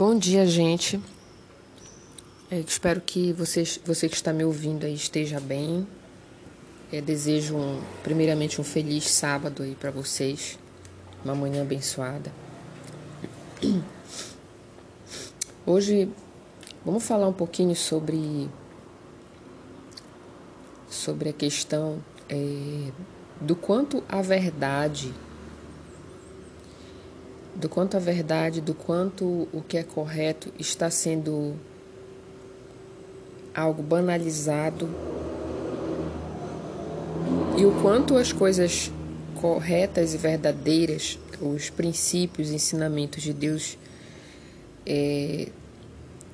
Bom 0.00 0.16
dia, 0.16 0.46
gente. 0.46 0.98
É, 2.50 2.58
espero 2.58 3.02
que 3.02 3.34
vocês, 3.34 3.78
você 3.84 4.08
que 4.08 4.14
está 4.14 4.32
me 4.32 4.42
ouvindo 4.42 4.86
aí 4.86 4.94
esteja 4.94 5.38
bem. 5.38 5.86
É, 6.90 7.02
desejo, 7.02 7.54
um, 7.54 7.82
primeiramente, 8.02 8.58
um 8.62 8.64
feliz 8.64 9.10
sábado 9.10 9.62
aí 9.62 9.74
para 9.74 9.90
vocês. 9.90 10.58
Uma 11.22 11.34
manhã 11.34 11.60
abençoada. 11.60 12.32
Hoje 15.66 16.08
vamos 16.82 17.04
falar 17.04 17.28
um 17.28 17.34
pouquinho 17.34 17.76
sobre 17.76 18.48
sobre 20.88 21.28
a 21.28 21.32
questão 21.34 22.02
é, 22.26 22.90
do 23.38 23.54
quanto 23.54 24.02
a 24.08 24.22
verdade 24.22 25.12
do 27.54 27.68
quanto 27.68 27.96
a 27.96 28.00
verdade, 28.00 28.60
do 28.60 28.74
quanto 28.74 29.48
o 29.52 29.62
que 29.66 29.76
é 29.76 29.82
correto 29.82 30.52
está 30.58 30.90
sendo 30.90 31.54
algo 33.54 33.82
banalizado 33.82 34.88
e 37.58 37.64
o 37.64 37.72
quanto 37.82 38.16
as 38.16 38.32
coisas 38.32 38.90
corretas 39.40 40.14
e 40.14 40.16
verdadeiras, 40.16 41.18
os 41.40 41.70
princípios, 41.70 42.50
ensinamentos 42.50 43.22
de 43.22 43.32
Deus 43.32 43.76
é, 44.86 45.48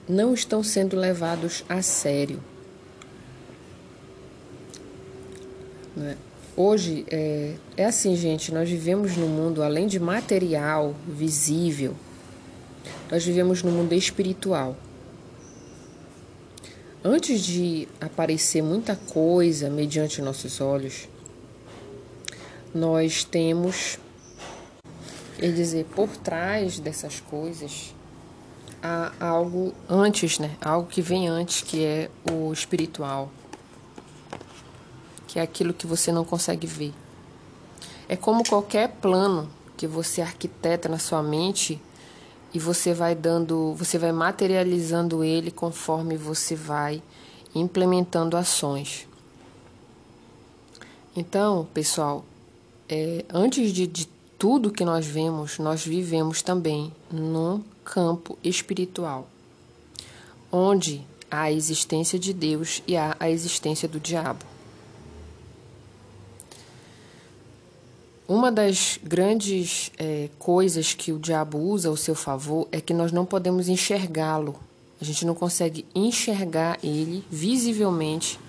não 0.08 0.34
estão 0.34 0.62
sendo 0.62 0.96
levados 0.96 1.64
a 1.68 1.82
sério. 1.82 2.40
Né? 5.96 6.16
Hoje 6.58 7.04
é, 7.10 7.54
é 7.76 7.84
assim, 7.84 8.16
gente, 8.16 8.50
nós 8.50 8.66
vivemos 8.66 9.14
num 9.14 9.28
mundo 9.28 9.62
além 9.62 9.86
de 9.86 10.00
material, 10.00 10.94
visível, 11.06 11.94
nós 13.10 13.22
vivemos 13.22 13.62
no 13.62 13.70
mundo 13.70 13.92
espiritual. 13.92 14.74
Antes 17.04 17.42
de 17.42 17.86
aparecer 18.00 18.62
muita 18.62 18.96
coisa 18.96 19.68
mediante 19.68 20.22
nossos 20.22 20.58
olhos, 20.58 21.06
nós 22.74 23.22
temos, 23.22 23.98
quer 25.38 25.52
dizer, 25.52 25.84
por 25.94 26.08
trás 26.08 26.78
dessas 26.78 27.20
coisas, 27.20 27.94
há 28.82 29.12
algo 29.20 29.74
antes, 29.86 30.38
né? 30.38 30.56
Algo 30.58 30.88
que 30.88 31.02
vem 31.02 31.28
antes, 31.28 31.60
que 31.60 31.84
é 31.84 32.08
o 32.32 32.50
espiritual 32.50 33.30
que 35.36 35.40
é 35.40 35.42
aquilo 35.42 35.74
que 35.74 35.86
você 35.86 36.10
não 36.10 36.24
consegue 36.24 36.66
ver. 36.66 36.94
É 38.08 38.16
como 38.16 38.42
qualquer 38.42 38.88
plano 38.88 39.46
que 39.76 39.86
você 39.86 40.22
arquiteta 40.22 40.88
na 40.88 40.98
sua 40.98 41.22
mente 41.22 41.78
e 42.54 42.58
você 42.58 42.94
vai 42.94 43.14
dando, 43.14 43.74
você 43.74 43.98
vai 43.98 44.12
materializando 44.12 45.22
ele 45.22 45.50
conforme 45.50 46.16
você 46.16 46.56
vai 46.56 47.02
implementando 47.54 48.34
ações. 48.34 49.06
Então, 51.14 51.68
pessoal, 51.74 52.24
é, 52.88 53.22
antes 53.28 53.74
de, 53.74 53.86
de 53.86 54.08
tudo 54.38 54.72
que 54.72 54.86
nós 54.86 55.04
vemos, 55.04 55.58
nós 55.58 55.84
vivemos 55.84 56.40
também 56.40 56.90
num 57.12 57.62
campo 57.84 58.38
espiritual, 58.42 59.28
onde 60.50 61.06
há 61.30 61.42
a 61.42 61.52
existência 61.52 62.18
de 62.18 62.32
Deus 62.32 62.82
e 62.86 62.96
há 62.96 63.14
a 63.20 63.28
existência 63.28 63.86
do 63.86 64.00
diabo. 64.00 64.55
Uma 68.28 68.50
das 68.50 68.98
grandes 69.04 69.92
é, 69.96 70.28
coisas 70.36 70.92
que 70.92 71.12
o 71.12 71.18
diabo 71.18 71.58
usa 71.58 71.88
ao 71.88 71.96
seu 71.96 72.16
favor 72.16 72.66
é 72.72 72.80
que 72.80 72.92
nós 72.92 73.12
não 73.12 73.24
podemos 73.24 73.68
enxergá-lo. 73.68 74.56
A 75.00 75.04
gente 75.04 75.24
não 75.24 75.32
consegue 75.32 75.86
enxergar 75.94 76.76
ele 76.82 77.24
visivelmente 77.30 78.40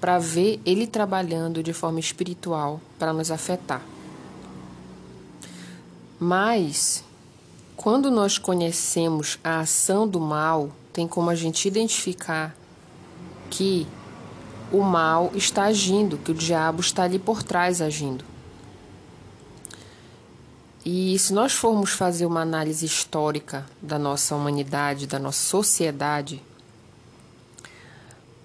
para 0.00 0.20
ver 0.20 0.60
ele 0.64 0.86
trabalhando 0.86 1.64
de 1.64 1.72
forma 1.72 1.98
espiritual 1.98 2.80
para 2.96 3.12
nos 3.12 3.32
afetar. 3.32 3.82
Mas, 6.20 7.02
quando 7.76 8.12
nós 8.12 8.38
conhecemos 8.38 9.40
a 9.42 9.60
ação 9.60 10.06
do 10.06 10.20
mal, 10.20 10.70
tem 10.92 11.08
como 11.08 11.28
a 11.28 11.34
gente 11.34 11.66
identificar 11.66 12.54
que 13.50 13.84
o 14.70 14.80
mal 14.80 15.32
está 15.34 15.64
agindo, 15.64 16.18
que 16.18 16.30
o 16.30 16.34
diabo 16.34 16.80
está 16.80 17.02
ali 17.02 17.18
por 17.18 17.42
trás 17.42 17.82
agindo. 17.82 18.33
E 20.84 21.18
se 21.18 21.32
nós 21.32 21.52
formos 21.52 21.92
fazer 21.92 22.26
uma 22.26 22.42
análise 22.42 22.84
histórica 22.84 23.64
da 23.80 23.98
nossa 23.98 24.36
humanidade, 24.36 25.06
da 25.06 25.18
nossa 25.18 25.42
sociedade, 25.42 26.42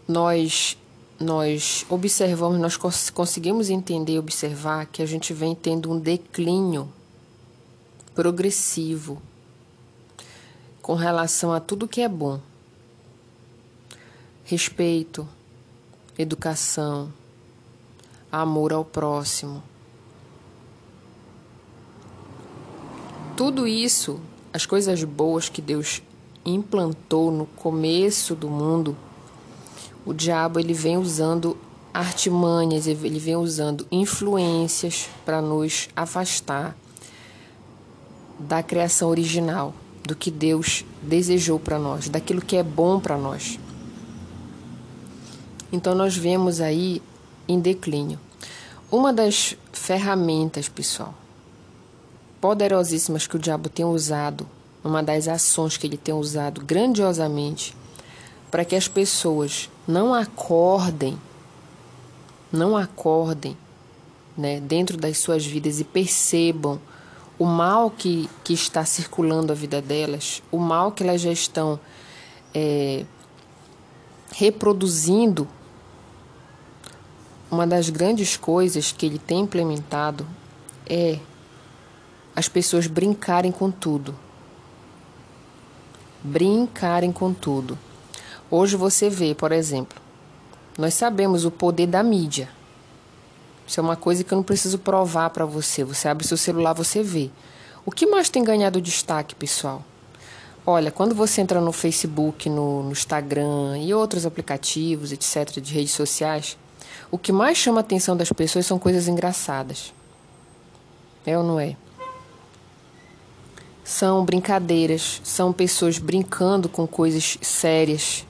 nós 0.08 0.78
nós 1.20 1.86
observamos, 1.90 2.58
nós 2.58 2.78
conseguimos 3.10 3.70
entender 3.70 4.14
e 4.14 4.20
observar 4.20 4.86
que 4.86 5.02
a 5.02 5.06
gente 5.06 5.34
vem 5.34 5.54
tendo 5.54 5.92
um 5.92 6.00
declínio 6.00 6.88
progressivo 8.16 9.22
com 10.82 10.96
relação 10.96 11.52
a 11.52 11.60
tudo 11.60 11.90
que 11.90 12.00
é 12.00 12.08
bom. 12.08 12.40
Respeito, 14.46 15.28
educação, 16.18 17.12
amor 18.32 18.72
ao 18.72 18.86
próximo, 18.86 19.62
tudo 23.40 23.66
isso, 23.66 24.20
as 24.52 24.66
coisas 24.66 25.02
boas 25.06 25.48
que 25.48 25.62
Deus 25.62 26.02
implantou 26.46 27.32
no 27.32 27.46
começo 27.46 28.36
do 28.36 28.50
mundo, 28.50 28.98
o 30.06 30.14
diabo 30.14 30.60
ele 30.60 30.74
vem 30.74 30.98
usando 30.98 31.58
artimanhas, 31.94 32.86
ele 32.86 33.18
vem 33.18 33.38
usando 33.38 33.88
influências 33.90 35.08
para 35.24 35.42
nos 35.42 35.88
afastar 35.96 36.76
da 38.38 38.62
criação 38.62 39.08
original, 39.08 39.74
do 40.04 40.18
que 40.18 40.30
Deus 40.30 40.84
desejou 41.02 41.58
para 41.58 41.80
nós, 41.80 42.10
daquilo 42.10 42.42
que 42.42 42.58
é 42.58 42.64
bom 42.64 43.00
para 43.00 43.18
nós. 43.18 43.58
Então 45.72 45.96
nós 45.96 46.14
vemos 46.14 46.60
aí 46.60 47.02
em 47.48 47.58
declínio. 47.58 48.20
Uma 48.92 49.14
das 49.14 49.56
ferramentas, 49.72 50.68
pessoal, 50.68 51.16
poderosíssimas 52.42 53.28
que 53.28 53.36
o 53.36 53.40
diabo 53.40 53.70
tem 53.70 53.86
usado, 53.86 54.48
uma 54.84 55.04
das 55.04 55.28
ações 55.28 55.78
que 55.78 55.86
ele 55.86 55.98
tem 55.98 56.14
usado 56.14 56.64
grandiosamente, 56.64 57.76
para 58.50 58.66
que 58.66 58.76
as 58.76 58.88
pessoas 58.88 59.70
não 59.88 60.14
acordem, 60.14 61.20
não 62.52 62.76
acordem 62.76 63.58
né, 64.38 64.60
dentro 64.60 64.98
das 64.98 65.18
suas 65.18 65.46
vidas 65.46 65.80
e 65.80 65.84
percebam 65.84 66.80
o 67.38 67.46
mal 67.46 67.92
que, 67.92 68.30
que 68.44 68.54
está 68.54 68.84
circulando 68.86 69.52
a 69.52 69.56
vida 69.56 69.82
delas, 69.82 70.42
o 70.52 70.58
mal 70.58 70.92
que 70.92 71.04
elas 71.04 71.22
já 71.22 71.32
estão 71.32 71.80
é, 72.54 73.06
reproduzindo. 74.32 75.48
Uma 77.52 77.66
das 77.66 77.90
grandes 77.90 78.38
coisas 78.38 78.92
que 78.92 79.06
ele 79.06 79.18
tem 79.18 79.42
implementado 79.42 80.28
é 80.86 81.20
as 82.40 82.48
pessoas 82.48 82.88
brincarem 82.88 83.52
com 83.52 83.70
tudo. 83.70 84.16
Brincarem 86.24 87.12
com 87.12 87.34
tudo. 87.34 87.78
Hoje 88.50 88.78
você 88.78 89.10
vê, 89.10 89.36
por 89.36 89.52
exemplo, 89.52 90.02
nós 90.78 90.94
sabemos 90.94 91.44
o 91.44 91.52
poder 91.52 91.88
da 91.88 92.02
mídia. 92.02 92.48
Isso 93.68 93.82
é 93.82 93.84
uma 93.84 93.98
coisa 93.98 94.24
que 94.24 94.34
eu 94.34 94.38
não 94.38 94.44
preciso 94.44 94.80
provar 94.80 95.32
para 95.32 95.44
você. 95.44 95.84
Você 95.84 96.08
abre 96.08 96.26
seu 96.26 96.38
celular, 96.38 96.72
você 96.72 97.04
vê. 97.04 97.30
O 97.86 97.92
que 97.92 98.06
mais 98.06 98.30
tem 98.30 98.42
ganhado 98.42 98.80
destaque, 98.80 99.36
pessoal? 99.36 99.84
Olha, 100.66 100.92
quando 100.92 101.14
você 101.14 101.42
entra 101.42 101.60
no 101.60 101.74
Facebook, 101.74 102.50
no, 102.50 102.84
no 102.84 102.92
Instagram 102.94 103.80
e 103.80 103.94
outros 103.94 104.26
aplicativos, 104.26 105.12
etc., 105.12 105.60
de 105.60 105.74
redes 105.74 105.92
sociais, 105.92 106.58
o 107.12 107.18
que 107.18 107.34
mais 107.34 107.58
chama 107.58 107.80
a 107.80 107.82
atenção 107.82 108.16
das 108.16 108.32
pessoas 108.32 108.66
são 108.66 108.80
coisas 108.80 109.10
engraçadas. 109.10 109.94
É 111.26 111.38
ou 111.38 111.44
não 111.44 111.60
é? 111.60 111.76
São 113.90 114.24
brincadeiras, 114.24 115.20
são 115.24 115.52
pessoas 115.52 115.98
brincando 115.98 116.70
com 116.70 116.86
coisas 116.86 117.40
sérias. 117.42 118.24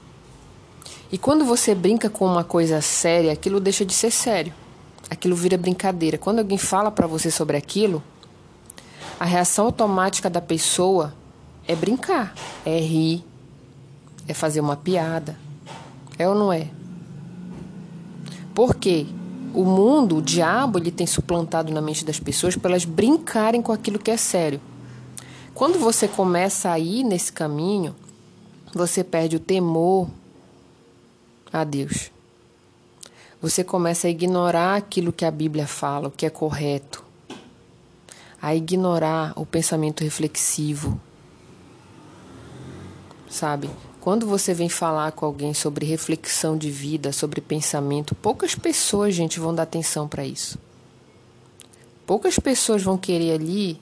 E 1.12 1.18
quando 1.18 1.44
você 1.44 1.74
brinca 1.74 2.08
com 2.08 2.24
uma 2.24 2.42
coisa 2.42 2.80
séria, 2.80 3.30
aquilo 3.30 3.60
deixa 3.60 3.84
de 3.84 3.92
ser 3.92 4.10
sério. 4.10 4.54
Aquilo 5.10 5.36
vira 5.36 5.58
brincadeira. 5.58 6.16
Quando 6.16 6.38
alguém 6.38 6.56
fala 6.56 6.90
para 6.90 7.06
você 7.06 7.30
sobre 7.30 7.58
aquilo, 7.58 8.02
a 9.20 9.26
reação 9.26 9.66
automática 9.66 10.30
da 10.30 10.40
pessoa 10.40 11.12
é 11.68 11.76
brincar, 11.76 12.32
é 12.64 12.80
rir, 12.80 13.22
é 14.26 14.32
fazer 14.32 14.60
uma 14.62 14.76
piada. 14.76 15.38
É 16.18 16.26
ou 16.26 16.34
não 16.34 16.50
é? 16.50 16.68
Por 18.54 18.76
quê? 18.76 19.06
O 19.52 19.66
mundo, 19.66 20.16
o 20.16 20.22
diabo, 20.22 20.78
ele 20.78 20.90
tem 20.90 21.06
suplantado 21.06 21.70
na 21.70 21.82
mente 21.82 22.02
das 22.02 22.18
pessoas 22.18 22.56
para 22.56 22.70
elas 22.70 22.86
brincarem 22.86 23.60
com 23.60 23.72
aquilo 23.72 23.98
que 23.98 24.10
é 24.10 24.16
sério. 24.16 24.58
Quando 25.60 25.78
você 25.78 26.08
começa 26.08 26.70
a 26.70 26.78
ir 26.78 27.04
nesse 27.04 27.30
caminho, 27.30 27.94
você 28.72 29.04
perde 29.04 29.36
o 29.36 29.38
temor 29.38 30.08
a 31.52 31.64
Deus. 31.64 32.10
Você 33.42 33.62
começa 33.62 34.06
a 34.06 34.10
ignorar 34.10 34.76
aquilo 34.76 35.12
que 35.12 35.22
a 35.22 35.30
Bíblia 35.30 35.66
fala, 35.66 36.08
o 36.08 36.10
que 36.10 36.24
é 36.24 36.30
correto, 36.30 37.04
a 38.40 38.54
ignorar 38.54 39.34
o 39.36 39.44
pensamento 39.44 40.02
reflexivo. 40.02 40.98
Sabe? 43.28 43.68
Quando 44.00 44.26
você 44.26 44.54
vem 44.54 44.70
falar 44.70 45.12
com 45.12 45.26
alguém 45.26 45.52
sobre 45.52 45.84
reflexão 45.84 46.56
de 46.56 46.70
vida, 46.70 47.12
sobre 47.12 47.42
pensamento, 47.42 48.14
poucas 48.14 48.54
pessoas, 48.54 49.14
gente, 49.14 49.38
vão 49.38 49.54
dar 49.54 49.64
atenção 49.64 50.08
para 50.08 50.24
isso. 50.24 50.58
Poucas 52.06 52.38
pessoas 52.38 52.82
vão 52.82 52.96
querer 52.96 53.32
ali 53.32 53.78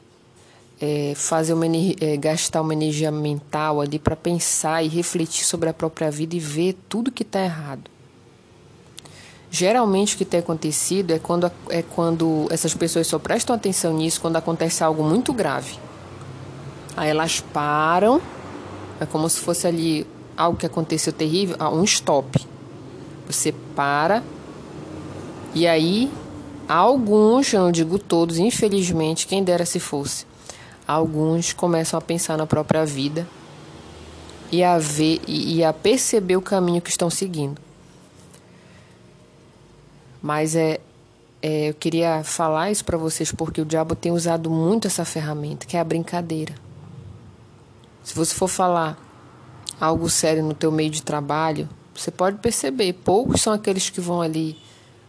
é, 0.81 1.13
fazer 1.17 1.53
uma, 1.53 1.67
é, 1.67 2.17
gastar 2.17 2.61
uma 2.61 2.73
energia 2.73 3.11
mental 3.11 3.81
ali 3.81 3.99
para 3.99 4.15
pensar 4.15 4.83
e 4.83 4.89
refletir 4.89 5.45
sobre 5.45 5.69
a 5.69 5.75
própria 5.75 6.11
vida 6.11 6.37
e 6.37 6.41
ver 6.41 6.77
tudo 6.89 7.11
que 7.11 7.23
está 7.23 7.43
errado. 7.43 7.91
Geralmente 9.51 10.15
o 10.15 10.19
que 10.19 10.25
tem 10.25 10.41
acontecido 10.41 11.13
é 11.13 11.19
quando, 11.19 11.51
é 11.71 11.83
quando 11.83 12.47
essas 12.51 12.75
pessoas 12.75 13.07
só 13.07 13.19
prestam 13.19 13.57
atenção 13.57 13.95
nisso 13.95 14.21
quando 14.21 14.37
acontece 14.37 14.85
algo 14.85 15.03
muito 15.03 15.33
grave. 15.33 15.79
Aí 16.97 17.09
elas 17.09 17.41
param, 17.41 18.21
é 19.01 19.07
como 19.07 19.29
se 19.29 19.41
fosse 19.41 19.67
ali 19.67 20.07
algo 20.37 20.59
que 20.59 20.67
aconteceu 20.67 21.13
terrível, 21.13 21.57
ah, 21.59 21.71
um 21.71 21.83
stop. 21.85 22.47
Você 23.27 23.53
para 23.75 24.23
e 25.55 25.67
aí 25.67 26.11
alguns, 26.69 27.53
eu 27.53 27.61
não 27.63 27.73
digo 27.73 27.99
todos, 27.99 28.39
infelizmente, 28.39 29.27
quem 29.27 29.43
dera 29.43 29.65
se 29.65 29.81
fosse, 29.81 30.27
alguns 30.89 31.53
começam 31.53 31.99
a 31.99 32.01
pensar 32.01 32.39
na 32.39 32.47
própria 32.47 32.87
vida 32.87 33.29
e 34.51 34.65
a 34.65 34.79
ver 34.79 35.21
e 35.29 35.63
a 35.63 35.71
perceber 35.71 36.37
o 36.37 36.43
caminho 36.43 36.81
que 36.81 36.89
estão 36.89 37.11
seguindo. 37.11 37.61
Mas 40.23 40.57
é, 40.57 40.81
é 41.43 41.69
eu 41.69 41.75
queria 41.75 42.25
falar 42.25 42.71
isso 42.71 42.85
para 42.87 42.97
vocês 42.97 43.31
porque 43.31 43.61
o 43.61 43.67
diabo 43.67 43.95
tem 43.95 44.11
usado 44.11 44.49
muito 44.49 44.87
essa 44.87 45.05
ferramenta, 45.05 45.67
que 45.67 45.77
é 45.77 45.81
a 45.81 45.85
brincadeira. 45.85 46.55
Se 48.03 48.15
você 48.15 48.35
for 48.35 48.49
falar 48.49 48.99
algo 49.79 50.09
sério 50.09 50.43
no 50.43 50.55
teu 50.55 50.73
meio 50.73 50.91
de 50.91 51.03
trabalho, 51.03 51.69
você 51.95 52.11
pode 52.11 52.39
perceber, 52.39 52.95
poucos 52.95 53.43
são 53.43 53.53
aqueles 53.53 53.91
que 53.91 54.01
vão 54.01 54.23
ali 54.23 54.57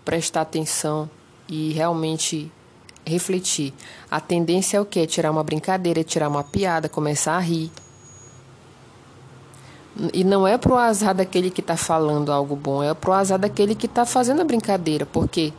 prestar 0.04 0.42
atenção 0.42 1.10
e 1.48 1.72
realmente 1.72 2.52
refletir. 3.10 3.74
A 4.10 4.20
tendência 4.20 4.78
é 4.78 4.82
o 4.82 4.86
quê? 4.86 5.06
Tirar 5.06 5.32
uma 5.32 5.44
brincadeira, 5.44 6.04
tirar 6.04 6.30
uma 6.30 6.44
piada, 6.44 6.88
começar 6.88 7.36
a 7.36 7.40
rir. 7.40 7.72
E 10.14 10.24
não 10.24 10.48
é 10.48 10.58
pro 10.58 10.78
azar 10.78 11.14
daquele 11.14 11.50
que 11.50 11.60
está 11.60 11.76
falando 11.76 12.32
algo 12.32 12.56
bom, 12.56 12.82
é 12.82 12.94
pro 12.94 13.12
azar 13.12 13.38
daquele 13.38 13.76
que 13.76 13.86
está 13.86 14.06
fazendo 14.06 14.42
a 14.42 14.46
brincadeira, 14.46 15.06
porque 15.06 15.52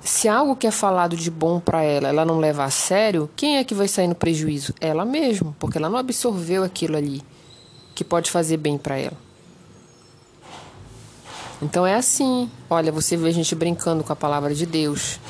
se 0.00 0.28
algo 0.28 0.56
que 0.56 0.66
é 0.66 0.70
falado 0.70 1.14
de 1.14 1.30
bom 1.30 1.60
para 1.60 1.82
ela, 1.82 2.08
ela 2.08 2.24
não 2.24 2.38
leva 2.38 2.64
a 2.64 2.70
sério, 2.70 3.28
quem 3.36 3.58
é 3.58 3.64
que 3.64 3.74
vai 3.74 3.86
sair 3.86 4.06
no 4.06 4.14
prejuízo? 4.14 4.74
Ela 4.80 5.04
mesma, 5.04 5.54
porque 5.58 5.76
ela 5.76 5.90
não 5.90 5.98
absorveu 5.98 6.64
aquilo 6.64 6.96
ali 6.96 7.22
que 7.94 8.02
pode 8.02 8.30
fazer 8.30 8.56
bem 8.56 8.78
para 8.78 8.96
ela. 8.96 9.16
Então 11.62 11.86
é 11.86 11.94
assim. 11.94 12.50
Olha, 12.68 12.90
você 12.90 13.16
vê 13.16 13.28
a 13.28 13.32
gente 13.32 13.54
brincando 13.54 14.02
com 14.02 14.12
a 14.12 14.16
palavra 14.16 14.54
de 14.54 14.64
Deus, 14.64 15.20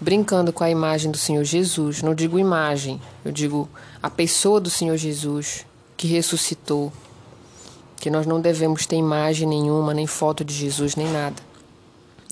brincando 0.00 0.52
com 0.52 0.64
a 0.64 0.70
imagem 0.70 1.10
do 1.10 1.18
Senhor 1.18 1.44
Jesus. 1.44 2.02
Não 2.02 2.14
digo 2.14 2.38
imagem, 2.38 3.00
eu 3.24 3.30
digo 3.30 3.68
a 4.02 4.08
pessoa 4.08 4.60
do 4.60 4.70
Senhor 4.70 4.96
Jesus 4.96 5.66
que 5.96 6.06
ressuscitou 6.06 6.92
que 8.00 8.08
nós 8.10 8.26
não 8.26 8.40
devemos 8.40 8.86
ter 8.86 8.96
imagem 8.96 9.46
nenhuma, 9.46 9.92
nem 9.92 10.06
foto 10.06 10.42
de 10.42 10.54
Jesus, 10.54 10.96
nem 10.96 11.06
nada. 11.12 11.36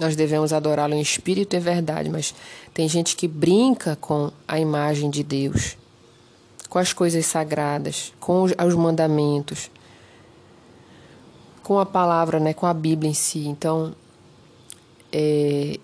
Nós 0.00 0.16
devemos 0.16 0.52
adorá-lo 0.52 0.94
em 0.94 1.00
espírito 1.00 1.54
e 1.54 1.60
verdade, 1.60 2.08
mas 2.08 2.34
tem 2.72 2.88
gente 2.88 3.14
que 3.14 3.28
brinca 3.28 3.96
com 3.96 4.32
a 4.46 4.58
imagem 4.58 5.10
de 5.10 5.22
Deus, 5.22 5.76
com 6.70 6.78
as 6.78 6.92
coisas 6.92 7.26
sagradas, 7.26 8.12
com 8.18 8.42
os 8.42 8.74
mandamentos, 8.74 9.70
com 11.62 11.78
a 11.78 11.84
palavra, 11.84 12.40
né, 12.40 12.54
com 12.54 12.64
a 12.64 12.72
Bíblia 12.72 13.10
em 13.10 13.14
si. 13.14 13.46
Então, 13.46 13.94
é, 15.12 15.78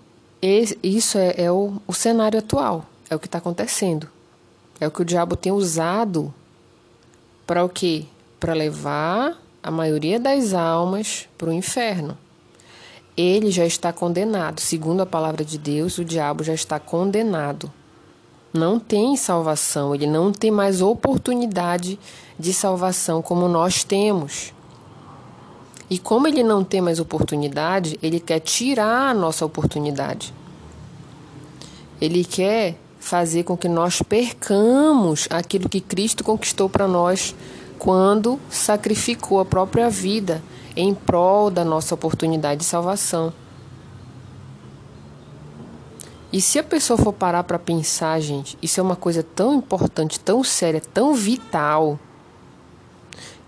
isso 0.83 1.17
é, 1.17 1.33
é 1.37 1.51
o, 1.51 1.81
o 1.87 1.93
cenário 1.93 2.39
atual, 2.39 2.85
é 3.09 3.15
o 3.15 3.19
que 3.19 3.27
está 3.27 3.37
acontecendo. 3.37 4.07
É 4.79 4.87
o 4.87 4.91
que 4.91 5.01
o 5.01 5.05
diabo 5.05 5.35
tem 5.35 5.51
usado 5.51 6.33
para 7.47 7.63
o 7.63 7.69
quê? 7.69 8.05
Para 8.39 8.53
levar 8.53 9.37
a 9.63 9.71
maioria 9.71 10.19
das 10.19 10.53
almas 10.53 11.27
para 11.37 11.49
o 11.49 11.53
inferno. 11.53 12.17
Ele 13.15 13.49
já 13.49 13.65
está 13.65 13.93
condenado. 13.93 14.59
Segundo 14.59 15.01
a 15.01 15.05
palavra 15.05 15.45
de 15.45 15.57
Deus, 15.57 15.97
o 15.97 16.03
diabo 16.03 16.43
já 16.43 16.53
está 16.53 16.79
condenado. 16.79 17.71
Não 18.53 18.79
tem 18.79 19.15
salvação, 19.15 19.95
ele 19.95 20.07
não 20.07 20.31
tem 20.31 20.51
mais 20.51 20.81
oportunidade 20.81 21.99
de 22.37 22.53
salvação 22.53 23.21
como 23.21 23.47
nós 23.47 23.83
temos. 23.83 24.53
E 25.89 25.99
como 25.99 26.27
ele 26.27 26.43
não 26.43 26.63
tem 26.63 26.81
mais 26.81 26.99
oportunidade, 26.99 27.99
ele 28.01 28.19
quer 28.19 28.39
tirar 28.39 29.09
a 29.09 29.13
nossa 29.13 29.45
oportunidade. 29.45 30.33
Ele 32.01 32.25
quer 32.25 32.77
fazer 32.99 33.43
com 33.43 33.55
que 33.55 33.69
nós 33.69 34.01
percamos 34.01 35.27
aquilo 35.29 35.69
que 35.69 35.79
Cristo 35.79 36.23
conquistou 36.23 36.67
para 36.67 36.87
nós 36.87 37.35
quando 37.77 38.39
sacrificou 38.49 39.39
a 39.39 39.45
própria 39.45 39.89
vida 39.89 40.41
em 40.75 40.93
prol 40.93 41.51
da 41.51 41.63
nossa 41.63 41.93
oportunidade 41.93 42.61
de 42.61 42.65
salvação. 42.65 43.31
E 46.33 46.41
se 46.41 46.59
a 46.59 46.63
pessoa 46.63 46.97
for 46.97 47.13
parar 47.13 47.43
para 47.43 47.59
pensar, 47.59 48.19
gente, 48.19 48.57
isso 48.61 48.79
é 48.79 48.83
uma 48.83 48.95
coisa 48.95 49.23
tão 49.23 49.53
importante, 49.53 50.19
tão 50.19 50.43
séria, 50.43 50.81
tão 50.81 51.13
vital, 51.13 51.97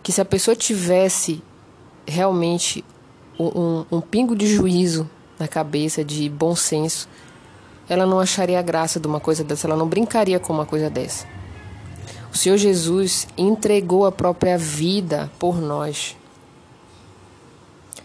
que 0.02 0.12
se 0.12 0.22
a 0.22 0.26
pessoa 0.26 0.56
tivesse 0.56 1.44
realmente 2.08 2.84
um, 3.40 3.86
um, 3.92 4.02
pingo 4.02 4.36
de 4.36 4.48
juízo 4.48 5.08
na 5.38 5.48
cabeça, 5.48 6.04
de 6.04 6.30
bom 6.30 6.56
senso, 6.56 7.08
ela 7.88 8.06
não 8.06 8.20
acharia 8.20 8.62
graça 8.62 9.00
de 9.00 9.08
uma 9.08 9.20
coisa 9.20 9.44
dessa, 9.44 9.68
ela 9.68 9.76
não 9.76 9.88
brincaria 9.88 10.40
com 10.40 10.52
uma 10.52 10.66
coisa 10.66 10.90
dessa. 10.90 11.28
O 12.34 12.38
Senhor 12.38 12.58
Jesus 12.58 13.28
entregou 13.38 14.06
a 14.06 14.12
própria 14.12 14.58
vida 14.58 15.32
por 15.38 15.60
nós. 15.62 16.16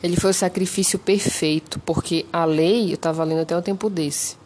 Ele 0.02 0.16
foi 0.16 0.30
o 0.30 0.34
sacrifício 0.34 0.98
perfeito, 0.98 1.78
porque 1.80 2.26
a 2.32 2.44
lei, 2.44 2.90
eu 2.90 2.94
estava 2.94 3.24
lendo 3.24 3.42
até 3.42 3.56
um 3.56 3.62
tempo 3.62 3.88
desse, 3.88 4.36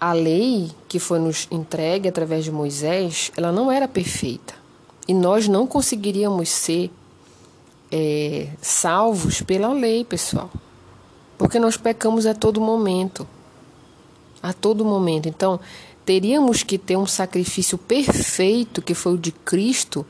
a 0.00 0.12
lei 0.12 0.70
que 0.88 0.98
foi 0.98 1.18
nos 1.18 1.48
entregue 1.50 2.08
através 2.08 2.44
de 2.44 2.52
Moisés, 2.52 3.32
ela 3.36 3.50
não 3.50 3.72
era 3.72 3.88
perfeita. 3.88 4.54
E 5.08 5.14
nós 5.14 5.48
não 5.48 5.66
conseguiríamos 5.66 6.48
ser 6.48 6.90
é, 7.90 8.48
salvos 8.60 9.42
pela 9.42 9.72
lei, 9.72 10.04
pessoal. 10.04 10.50
Porque 11.38 11.58
nós 11.58 11.76
pecamos 11.76 12.26
a 12.26 12.34
todo 12.34 12.60
momento. 12.60 13.26
A 14.42 14.52
todo 14.52 14.84
momento. 14.84 15.28
Então, 15.28 15.60
teríamos 16.04 16.62
que 16.62 16.78
ter 16.78 16.96
um 16.96 17.06
sacrifício 17.06 17.76
perfeito, 17.76 18.80
que 18.80 18.94
foi 18.94 19.14
o 19.14 19.18
de 19.18 19.32
Cristo, 19.32 20.06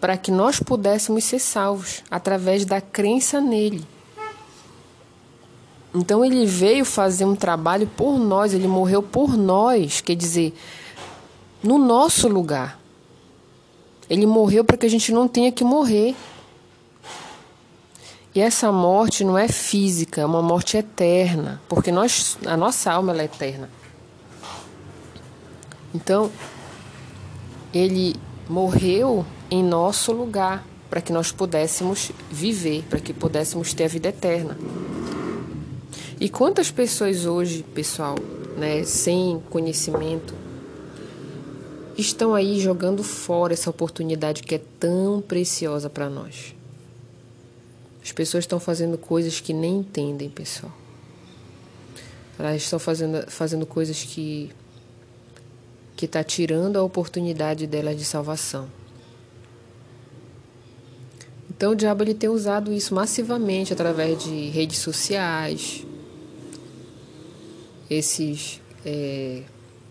para 0.00 0.16
que 0.16 0.30
nós 0.30 0.60
pudéssemos 0.60 1.24
ser 1.24 1.38
salvos 1.38 2.02
através 2.10 2.64
da 2.64 2.80
crença 2.80 3.40
nele. 3.40 3.84
Então 5.94 6.24
ele 6.24 6.44
veio 6.46 6.84
fazer 6.84 7.24
um 7.24 7.34
trabalho 7.34 7.86
por 7.96 8.18
nós, 8.18 8.52
ele 8.52 8.68
morreu 8.68 9.02
por 9.02 9.36
nós, 9.36 10.00
quer 10.00 10.14
dizer, 10.14 10.54
no 11.62 11.78
nosso 11.78 12.28
lugar. 12.28 12.78
Ele 14.08 14.26
morreu 14.26 14.64
para 14.64 14.76
que 14.76 14.86
a 14.86 14.90
gente 14.90 15.12
não 15.12 15.26
tenha 15.26 15.50
que 15.50 15.64
morrer. 15.64 16.14
E 18.38 18.40
essa 18.40 18.70
morte 18.70 19.24
não 19.24 19.36
é 19.36 19.48
física, 19.48 20.20
é 20.20 20.24
uma 20.24 20.40
morte 20.40 20.76
eterna, 20.76 21.60
porque 21.68 21.90
nós, 21.90 22.38
a 22.46 22.56
nossa 22.56 22.92
alma 22.92 23.12
é 23.20 23.24
eterna. 23.24 23.68
Então, 25.92 26.30
ele 27.74 28.14
morreu 28.48 29.26
em 29.50 29.60
nosso 29.60 30.12
lugar 30.12 30.64
para 30.88 31.00
que 31.00 31.12
nós 31.12 31.32
pudéssemos 31.32 32.12
viver, 32.30 32.84
para 32.88 33.00
que 33.00 33.12
pudéssemos 33.12 33.74
ter 33.74 33.86
a 33.86 33.88
vida 33.88 34.10
eterna. 34.10 34.56
E 36.20 36.28
quantas 36.28 36.70
pessoas 36.70 37.26
hoje, 37.26 37.64
pessoal, 37.74 38.14
né, 38.56 38.84
sem 38.84 39.42
conhecimento, 39.50 40.32
estão 41.96 42.36
aí 42.36 42.60
jogando 42.60 43.02
fora 43.02 43.52
essa 43.52 43.68
oportunidade 43.68 44.44
que 44.44 44.54
é 44.54 44.60
tão 44.78 45.20
preciosa 45.20 45.90
para 45.90 46.08
nós? 46.08 46.56
As 48.08 48.12
pessoas 48.12 48.44
estão 48.44 48.58
fazendo 48.58 48.96
coisas 48.96 49.38
que 49.38 49.52
nem 49.52 49.80
entendem, 49.80 50.30
pessoal. 50.30 50.72
Elas 52.38 52.62
estão 52.62 52.78
fazendo, 52.78 53.30
fazendo 53.30 53.66
coisas 53.66 54.02
que 54.02 54.50
que 55.94 56.06
está 56.06 56.24
tirando 56.24 56.76
a 56.76 56.82
oportunidade 56.82 57.66
delas 57.66 57.98
de 57.98 58.06
salvação. 58.06 58.66
Então 61.50 61.72
o 61.72 61.74
diabo 61.74 62.02
ele 62.02 62.14
tem 62.14 62.30
usado 62.30 62.72
isso 62.72 62.94
massivamente 62.94 63.74
através 63.74 64.24
de 64.24 64.48
redes 64.48 64.78
sociais, 64.78 65.84
esses 67.90 68.58
é, 68.86 69.42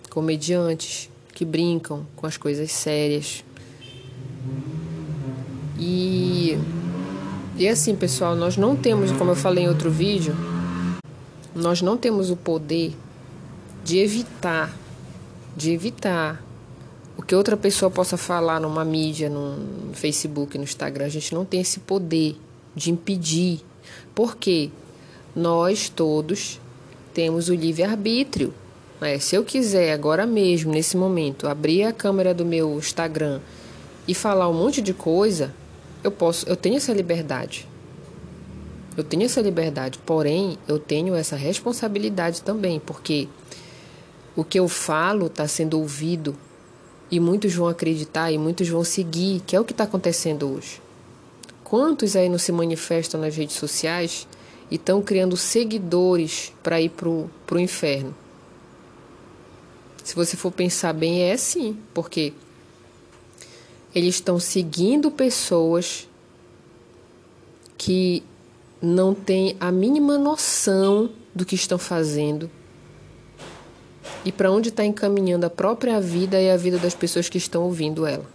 comediantes 0.10 1.08
que 1.34 1.46
brincam 1.46 2.08
com 2.16 2.26
as 2.26 2.36
coisas 2.36 2.72
sérias. 2.72 3.44
E, 5.78 6.58
e 7.58 7.68
assim, 7.68 7.96
pessoal, 7.96 8.36
nós 8.36 8.56
não 8.56 8.76
temos, 8.76 9.12
como 9.12 9.32
eu 9.32 9.36
falei 9.36 9.64
em 9.64 9.68
outro 9.68 9.90
vídeo, 9.90 10.36
nós 11.56 11.82
não 11.82 11.98
temos 11.98 12.30
o 12.30 12.36
poder 12.36 12.94
de 13.84 13.98
evitar, 13.98 14.76
de 15.56 15.72
evitar 15.72 16.44
o 17.18 17.24
que 17.24 17.34
outra 17.34 17.58
pessoa 17.58 17.90
possa 17.90 18.16
falar 18.16 18.60
numa 18.60 18.86
mídia, 18.86 19.28
no 19.28 19.92
Facebook, 19.94 20.58
no 20.58 20.64
Instagram. 20.64 21.06
A 21.06 21.10
gente 21.10 21.34
não 21.34 21.44
tem 21.44 21.62
esse 21.62 21.80
poder 21.80 22.38
de 22.76 22.92
impedir. 22.92 23.62
Porque 24.14 24.70
nós 25.36 25.90
todos 25.90 26.60
temos 27.14 27.50
o 27.50 27.56
livre-arbítrio. 27.56 28.54
Né? 29.02 29.18
Se 29.18 29.36
eu 29.36 29.44
quiser 29.44 29.94
agora 29.94 30.28
mesmo, 30.28 30.72
nesse 30.72 30.96
momento, 30.96 31.48
abrir 31.48 31.84
a 31.84 31.92
câmera 31.92 32.34
do 32.34 32.46
meu 32.46 32.78
Instagram 32.78 33.40
e 34.08 34.14
falar 34.14 34.48
um 34.48 34.54
monte 34.54 34.82
de 34.82 34.94
coisa, 34.94 35.54
eu 36.08 36.12
posso, 36.12 36.48
eu 36.48 36.56
tenho 36.56 36.78
essa 36.78 36.94
liberdade. 36.94 37.68
Eu 38.96 39.04
tenho 39.04 39.24
essa 39.24 39.42
liberdade, 39.42 40.00
porém 40.00 40.58
eu 40.68 40.80
tenho 40.80 41.14
essa 41.14 41.36
responsabilidade 41.36 42.42
também, 42.42 42.80
porque 42.80 43.28
o 44.36 44.44
que 44.44 44.60
eu 44.60 44.68
falo 44.68 45.28
está 45.28 45.48
sendo 45.48 45.80
ouvido 45.80 46.36
e 47.12 47.20
muitos 47.20 47.54
vão 47.54 47.68
acreditar 47.68 48.32
e 48.32 48.38
muitos 48.38 48.68
vão 48.68 48.84
seguir, 48.84 49.42
que 49.46 49.56
é 49.56 49.60
o 49.60 49.64
que 49.64 49.72
está 49.72 49.84
acontecendo 49.84 50.52
hoje. 50.52 50.82
Quantos 51.64 52.16
aí 52.16 52.28
não 52.30 52.40
se 52.40 52.52
manifestam 52.52 53.22
nas 53.22 53.36
redes 53.36 53.56
sociais 53.56 54.28
e 54.72 54.76
estão 54.76 55.02
criando 55.02 55.38
seguidores 55.38 56.54
para 56.64 56.82
ir 56.82 56.90
para 56.90 57.08
o 57.10 57.60
inferno? 57.60 58.16
Se 60.04 60.16
você 60.16 60.38
for 60.38 60.52
pensar 60.52 60.94
bem, 60.94 61.24
é 61.24 61.36
sim, 61.36 61.78
porque 61.94 62.34
eles 63.98 64.16
estão 64.16 64.40
seguindo 64.40 65.10
pessoas 65.10 66.08
que 67.78 68.24
não 68.82 69.14
têm 69.14 69.56
a 69.60 69.72
mínima 69.72 70.18
noção 70.18 71.10
do 71.34 71.46
que 71.46 71.56
estão 71.56 71.78
fazendo 71.78 72.50
e 74.24 74.32
para 74.32 74.52
onde 74.52 74.70
está 74.70 74.86
encaminhando 74.86 75.46
a 75.46 75.50
própria 75.50 76.00
vida 76.00 76.40
e 76.40 76.50
a 76.50 76.58
vida 76.58 76.78
das 76.78 76.94
pessoas 76.94 77.30
que 77.30 77.38
estão 77.38 77.64
ouvindo 77.64 78.06
ela. 78.06 78.26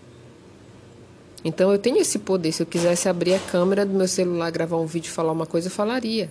Então 1.45 1.73
eu 1.73 1.79
tenho 1.79 1.99
esse 1.99 2.19
poder. 2.19 2.53
Se 2.53 2.63
eu 2.63 2.67
quisesse 2.67 3.09
abrir 3.09 3.35
a 3.35 3.39
câmera 3.39 3.85
do 3.85 3.93
meu 3.93 4.09
celular, 4.09 4.51
gravar 4.51 4.79
um 4.79 4.87
vídeo 4.87 5.09
e 5.09 5.13
falar 5.13 5.33
uma 5.33 5.47
coisa, 5.47 5.69
eu 5.69 5.73
falaria. 5.73 6.31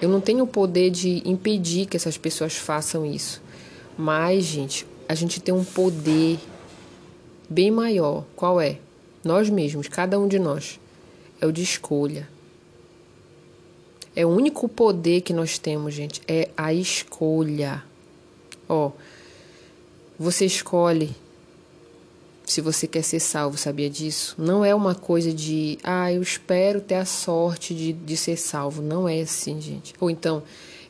Eu 0.00 0.08
não 0.08 0.20
tenho 0.20 0.44
o 0.44 0.46
poder 0.46 0.90
de 0.90 1.22
impedir 1.24 1.86
que 1.86 1.96
essas 1.96 2.18
pessoas 2.18 2.54
façam 2.54 3.06
isso. 3.06 3.42
Mas, 3.96 4.44
gente, 4.44 4.86
a 5.08 5.14
gente 5.14 5.40
tem 5.40 5.54
um 5.54 5.64
poder 5.64 6.38
bem 7.48 7.70
maior. 7.70 8.24
Qual 8.36 8.60
é? 8.60 8.78
Nós 9.24 9.48
mesmos, 9.48 9.88
cada 9.88 10.18
um 10.18 10.26
de 10.26 10.38
nós. 10.38 10.80
É 11.40 11.46
o 11.46 11.52
de 11.52 11.62
escolha. 11.62 12.28
É 14.14 14.26
o 14.26 14.28
único 14.28 14.68
poder 14.68 15.22
que 15.22 15.32
nós 15.32 15.58
temos, 15.58 15.94
gente. 15.94 16.20
É 16.28 16.48
a 16.56 16.72
escolha. 16.72 17.82
Ó, 18.68 18.92
você 20.18 20.46
escolhe 20.46 21.14
se 22.44 22.60
você 22.60 22.86
quer 22.86 23.02
ser 23.02 23.20
salvo, 23.20 23.56
sabia 23.56 23.88
disso? 23.88 24.34
Não 24.36 24.64
é 24.64 24.74
uma 24.74 24.94
coisa 24.94 25.32
de, 25.32 25.78
ah, 25.82 26.12
eu 26.12 26.20
espero 26.20 26.80
ter 26.80 26.96
a 26.96 27.04
sorte 27.04 27.74
de, 27.74 27.92
de 27.92 28.16
ser 28.16 28.36
salvo. 28.36 28.82
Não 28.82 29.08
é 29.08 29.20
assim, 29.20 29.60
gente. 29.60 29.94
Ou 29.98 30.10
então, 30.10 30.42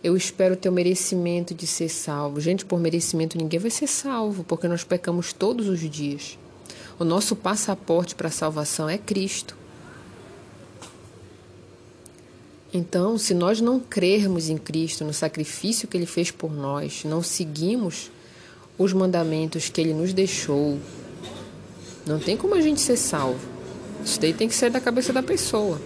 eu 0.03 0.17
espero 0.17 0.57
ter 0.57 0.69
o 0.69 0.73
merecimento 0.73 1.55
de 1.55 1.67
ser 1.67 1.89
salvo. 1.89 2.41
Gente, 2.41 2.65
por 2.65 2.81
merecimento 2.81 3.39
ninguém 3.39 3.61
vai 3.61 3.71
ser 3.71 3.87
salvo, 3.87 4.43
porque 4.45 4.67
nós 4.67 4.83
pecamos 4.83 5.33
todos 5.33 5.69
os 5.69 5.79
dias. 5.79 6.37
O 6.99 7.05
nosso 7.05 7.35
passaporte 7.35 8.15
para 8.15 8.29
a 8.29 8.31
salvação 8.31 8.89
é 8.89 8.99
Cristo. 8.99 9.57
Então, 12.75 13.19
se 13.19 13.35
nós 13.35 13.61
não 13.61 13.79
crermos 13.79 14.49
em 14.49 14.57
Cristo, 14.57 15.05
no 15.05 15.13
sacrifício 15.13 15.87
que 15.87 15.97
ele 15.97 16.07
fez 16.07 16.31
por 16.31 16.51
nós, 16.51 17.05
não 17.05 17.23
seguimos 17.23 18.11
os 18.79 18.93
mandamentos 18.95 19.69
que 19.69 19.81
ele 19.81 19.93
nos 19.93 20.15
deixou, 20.15 20.79
não 22.07 22.19
tem 22.19 22.37
como 22.37 22.55
a 22.55 22.61
gente 22.61 22.81
ser 22.81 22.97
salvo. 22.97 23.47
Isso 24.03 24.19
daí 24.21 24.33
tem 24.33 24.49
que 24.49 24.55
sair 24.55 24.71
da 24.71 24.81
cabeça 24.81 25.13
da 25.13 25.23
pessoa. 25.23 25.81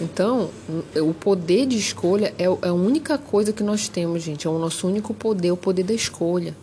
Então, 0.00 0.50
o 0.96 1.14
poder 1.14 1.64
de 1.64 1.78
escolha 1.78 2.34
é, 2.36 2.44
é 2.44 2.68
a 2.68 2.72
única 2.72 3.16
coisa 3.16 3.52
que 3.52 3.62
nós 3.62 3.88
temos, 3.88 4.22
gente. 4.22 4.48
É 4.48 4.50
o 4.50 4.58
nosso 4.58 4.88
único 4.88 5.14
poder, 5.14 5.52
o 5.52 5.56
poder 5.56 5.84
da 5.84 5.94
escolha. 5.94 6.56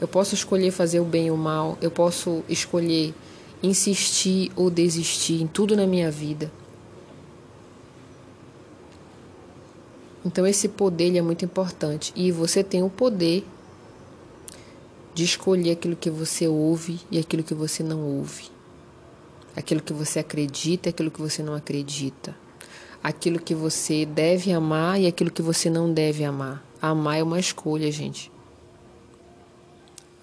Eu 0.00 0.08
posso 0.08 0.34
escolher 0.34 0.70
fazer 0.70 1.00
o 1.00 1.04
bem 1.04 1.30
ou 1.30 1.36
o 1.36 1.40
mal. 1.40 1.76
Eu 1.80 1.90
posso 1.90 2.42
escolher 2.48 3.14
insistir 3.62 4.52
ou 4.54 4.70
desistir 4.70 5.42
em 5.42 5.46
tudo 5.46 5.76
na 5.76 5.86
minha 5.86 6.10
vida. 6.10 6.50
Então, 10.24 10.46
esse 10.46 10.68
poder 10.68 11.16
é 11.16 11.22
muito 11.22 11.44
importante. 11.44 12.12
E 12.14 12.30
você 12.30 12.62
tem 12.62 12.82
o 12.82 12.90
poder 12.90 13.44
de 15.14 15.24
escolher 15.24 15.72
aquilo 15.72 15.96
que 15.96 16.10
você 16.10 16.46
ouve 16.46 17.00
e 17.10 17.18
aquilo 17.18 17.42
que 17.42 17.54
você 17.54 17.82
não 17.82 18.02
ouve 18.02 18.58
aquilo 19.58 19.82
que 19.82 19.92
você 19.92 20.20
acredita 20.20 20.88
e 20.88 20.90
aquilo 20.90 21.10
que 21.10 21.20
você 21.20 21.42
não 21.42 21.52
acredita, 21.52 22.34
aquilo 23.02 23.40
que 23.40 23.56
você 23.56 24.06
deve 24.06 24.52
amar 24.52 25.00
e 25.00 25.06
aquilo 25.08 25.32
que 25.32 25.42
você 25.42 25.68
não 25.68 25.92
deve 25.92 26.24
amar. 26.24 26.64
Amar 26.80 27.18
é 27.18 27.22
uma 27.24 27.40
escolha, 27.40 27.90
gente. 27.90 28.30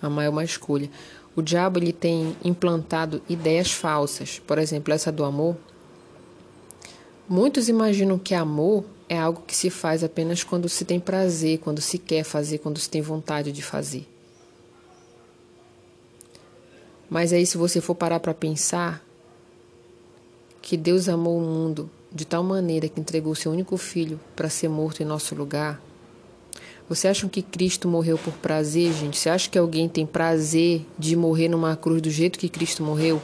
Amar 0.06 0.26
é 0.26 0.30
uma 0.30 0.44
escolha. 0.44 0.90
O 1.36 1.42
diabo 1.42 1.80
ele 1.80 1.92
tem 1.92 2.36
implantado 2.44 3.22
ideias 3.28 3.72
falsas. 3.72 4.40
Por 4.40 4.58
exemplo, 4.58 4.94
essa 4.94 5.12
do 5.12 5.24
amor. 5.24 5.58
Muitos 7.28 7.68
imaginam 7.68 8.18
que 8.18 8.34
amor 8.34 8.86
é 9.10 9.18
algo 9.18 9.44
que 9.46 9.56
se 9.56 9.70
faz 9.70 10.04
apenas 10.04 10.44
quando 10.44 10.70
se 10.70 10.86
tem 10.86 11.00
prazer, 11.00 11.60
quando 11.60 11.82
se 11.82 11.98
quer 11.98 12.24
fazer, 12.24 12.60
quando 12.60 12.80
se 12.80 12.90
tem 12.90 13.02
vontade 13.02 13.52
de 13.52 13.62
fazer. 13.62 14.08
Mas 17.10 17.32
aí, 17.34 17.46
se 17.46 17.58
você 17.58 17.80
for 17.80 17.96
parar 17.96 18.20
para 18.20 18.34
pensar, 18.34 19.04
que 20.62 20.76
Deus 20.76 21.08
amou 21.08 21.38
o 21.38 21.42
mundo 21.42 21.90
de 22.12 22.26
tal 22.26 22.44
maneira 22.44 22.90
que 22.90 23.00
entregou 23.00 23.36
seu 23.36 23.52
único 23.52 23.78
filho 23.78 24.20
para 24.36 24.50
ser 24.50 24.68
morto 24.68 25.04
em 25.04 25.06
nosso 25.06 25.36
lugar? 25.36 25.80
Você 26.88 27.08
acha 27.08 27.28
que 27.28 27.42
Cristo 27.42 27.88
morreu 27.88 28.18
por 28.18 28.34
prazer, 28.34 28.94
gente? 28.94 29.18
Você 29.18 29.30
acha 29.30 29.50
que 29.50 29.58
alguém 29.58 29.90
tem 29.90 30.06
prazer 30.06 30.86
de 31.00 31.16
morrer 31.16 31.48
numa 31.48 31.76
cruz 31.76 32.02
do 32.02 32.12
jeito 32.12 32.38
que 32.38 32.48
Cristo 32.48 32.84
morreu? 32.84 33.20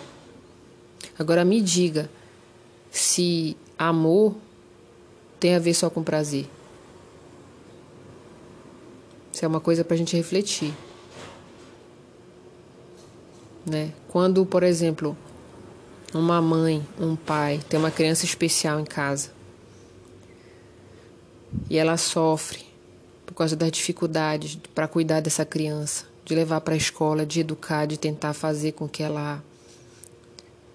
Agora 1.17 1.45
me 1.45 1.61
diga 1.61 2.09
se 2.89 3.55
amor 3.77 4.35
tem 5.39 5.53
a 5.53 5.59
ver 5.59 5.75
só 5.75 5.89
com 5.91 6.01
prazer. 6.01 6.47
Isso 9.31 9.45
é 9.45 9.47
uma 9.47 9.59
coisa 9.59 9.83
para 9.83 9.93
a 9.93 9.97
gente 9.97 10.17
refletir. 10.17 10.73
Né? 13.63 13.93
Quando, 14.07 14.43
por 14.43 14.63
exemplo, 14.63 15.15
uma 16.13 16.41
mãe, 16.41 16.85
um 16.99 17.15
pai, 17.15 17.61
tem 17.69 17.79
uma 17.79 17.91
criança 17.91 18.25
especial 18.25 18.79
em 18.79 18.85
casa 18.85 19.29
e 21.69 21.77
ela 21.77 21.95
sofre 21.95 22.70
causa 23.41 23.55
das 23.55 23.71
dificuldades 23.71 24.57
para 24.73 24.87
cuidar 24.87 25.19
dessa 25.19 25.43
criança, 25.43 26.05
de 26.23 26.35
levar 26.35 26.61
para 26.61 26.73
a 26.73 26.77
escola, 26.77 27.25
de 27.25 27.39
educar, 27.39 27.85
de 27.85 27.97
tentar 27.97 28.33
fazer 28.33 28.73
com 28.73 28.87
que 28.87 29.03
ela 29.03 29.43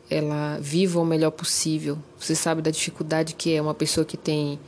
ela 0.08 0.58
viva 0.60 1.00
o 1.00 1.04
melhor 1.04 1.32
possível. 1.32 1.98
Você 2.18 2.34
sabe 2.34 2.62
da 2.62 2.70
dificuldade 2.70 3.34
que 3.34 3.54
é 3.54 3.60
uma 3.60 3.74
pessoa 3.74 4.04
que 4.04 4.16
tem 4.16 4.58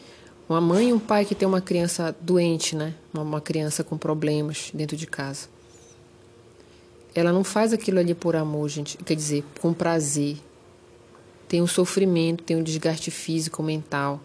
uma 0.48 0.60
mãe 0.60 0.88
e 0.88 0.92
um 0.92 0.98
pai 0.98 1.24
que 1.24 1.34
tem 1.34 1.46
uma 1.46 1.60
criança 1.60 2.14
doente, 2.20 2.74
né? 2.74 2.94
Uma 3.14 3.40
criança 3.40 3.84
com 3.84 3.96
problemas 3.96 4.70
dentro 4.74 4.96
de 4.96 5.06
casa. 5.06 5.48
Ela 7.14 7.32
não 7.32 7.44
faz 7.44 7.72
aquilo 7.72 7.98
ali 8.00 8.14
por 8.14 8.34
amor, 8.34 8.68
gente, 8.68 8.96
quer 8.98 9.14
dizer, 9.14 9.44
com 9.60 9.72
prazer 9.72 10.38
tem 11.48 11.62
um 11.62 11.66
sofrimento, 11.66 12.44
tem 12.44 12.56
um 12.56 12.62
desgaste 12.62 13.10
físico, 13.10 13.62
mental. 13.62 14.20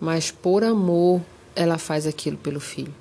Mas 0.00 0.30
por 0.30 0.64
amor, 0.64 1.20
ela 1.54 1.76
faz 1.76 2.06
aquilo 2.06 2.36
pelo 2.38 2.58
filho. 2.58 2.94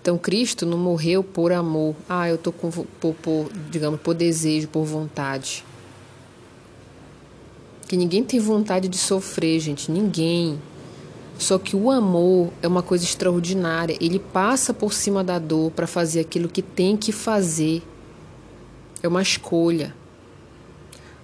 Então 0.00 0.16
Cristo 0.16 0.64
não 0.64 0.78
morreu 0.78 1.22
por 1.22 1.52
amor. 1.52 1.94
Ah, 2.08 2.28
eu 2.28 2.38
tô 2.38 2.52
com 2.52 2.70
por, 2.70 3.14
por, 3.14 3.50
digamos, 3.70 4.00
por 4.00 4.14
desejo, 4.14 4.68
por 4.68 4.84
vontade. 4.84 5.64
Que 7.86 7.96
ninguém 7.96 8.22
tem 8.22 8.38
vontade 8.38 8.88
de 8.88 8.96
sofrer, 8.96 9.60
gente, 9.60 9.90
ninguém. 9.90 10.58
Só 11.38 11.58
que 11.58 11.74
o 11.74 11.90
amor 11.90 12.52
é 12.62 12.68
uma 12.68 12.82
coisa 12.82 13.04
extraordinária. 13.04 13.96
Ele 14.00 14.18
passa 14.18 14.72
por 14.72 14.92
cima 14.92 15.24
da 15.24 15.38
dor 15.38 15.70
para 15.72 15.86
fazer 15.86 16.20
aquilo 16.20 16.48
que 16.48 16.62
tem 16.62 16.96
que 16.96 17.12
fazer. 17.12 17.82
É 19.02 19.08
uma 19.08 19.22
escolha. 19.22 19.94